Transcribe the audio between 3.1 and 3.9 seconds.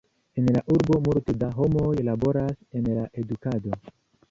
edukado.